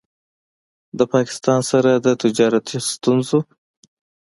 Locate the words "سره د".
1.71-2.07